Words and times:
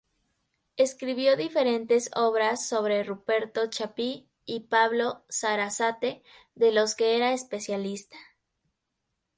Escribió 0.77 1.37
diferentes 1.37 2.09
obras 2.15 2.67
sobre 2.67 3.03
Ruperto 3.03 3.67
Chapí 3.69 4.27
y 4.45 4.61
Pablo 4.61 5.23
Sarasate, 5.29 6.23
de 6.55 6.71
los 6.71 6.95
que 6.95 7.17
era 7.17 7.33
especialista. 7.33 8.17